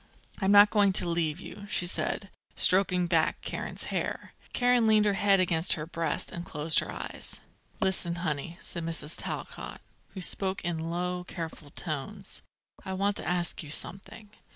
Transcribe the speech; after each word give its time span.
I'm 0.39 0.51
not 0.51 0.71
going 0.71 0.93
to 0.93 1.07
leave 1.07 1.39
you," 1.39 1.67
she 1.69 1.85
said, 1.85 2.31
stroking 2.55 3.05
back 3.05 3.39
Karen's 3.41 3.83
hair. 3.93 4.33
Karen 4.51 4.87
leaned 4.87 5.05
her 5.05 5.13
head 5.13 5.39
against 5.39 5.73
her 5.73 5.85
breast, 5.85 6.31
and 6.31 6.43
closed 6.43 6.79
her 6.79 6.91
eyes. 6.91 7.39
"Listen, 7.79 8.15
honey," 8.25 8.57
said 8.63 8.83
Mrs. 8.83 9.15
Talcott, 9.15 9.79
who 10.15 10.21
spoke 10.21 10.65
in 10.65 10.89
low, 10.89 11.23
careful 11.27 11.69
tones: 11.69 12.41
"I 12.83 12.93
want 12.93 13.15
to 13.17 13.27
ask 13.29 13.61
you 13.61 13.69
something. 13.69 14.31